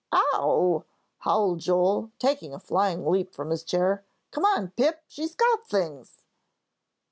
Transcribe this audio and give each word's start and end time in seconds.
"Ow!" 0.33 0.83
howled 1.19 1.59
Joel, 1.59 2.09
taking 2.17 2.55
a 2.55 2.59
flying 2.59 3.05
leap 3.05 3.35
from 3.35 3.51
his 3.51 3.63
chair. 3.63 4.03
"Come 4.31 4.45
on, 4.45 4.71
Pip, 4.71 5.03
she's 5.07 5.35
got 5.35 5.67
things!" 5.67 6.23